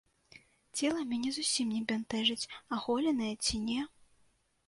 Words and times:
Цела 0.77 1.01
мяне 1.09 1.33
зусім 1.33 1.67
не 1.75 1.81
бянтэжыць, 1.91 2.49
аголенае 2.77 3.31
ці 3.45 3.55
не. 3.69 3.79